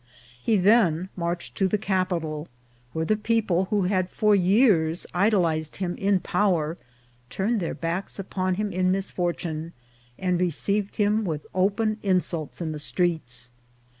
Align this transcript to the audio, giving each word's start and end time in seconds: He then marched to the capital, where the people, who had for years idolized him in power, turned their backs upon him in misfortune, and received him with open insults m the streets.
He 0.41 0.57
then 0.57 1.09
marched 1.15 1.53
to 1.57 1.67
the 1.67 1.77
capital, 1.77 2.47
where 2.91 3.05
the 3.05 3.15
people, 3.15 3.65
who 3.65 3.83
had 3.83 4.09
for 4.09 4.35
years 4.35 5.05
idolized 5.13 5.75
him 5.75 5.95
in 5.97 6.21
power, 6.21 6.75
turned 7.29 7.59
their 7.59 7.75
backs 7.75 8.17
upon 8.17 8.55
him 8.55 8.71
in 8.71 8.89
misfortune, 8.91 9.73
and 10.17 10.41
received 10.41 10.95
him 10.95 11.23
with 11.23 11.45
open 11.53 11.99
insults 12.01 12.63
m 12.63 12.71
the 12.71 12.79
streets. 12.79 13.51